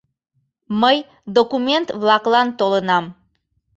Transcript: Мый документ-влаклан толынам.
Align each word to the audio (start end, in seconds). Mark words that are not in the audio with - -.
Мый 0.81 0.97
документ-влаклан 1.37 2.47
толынам. 2.59 3.05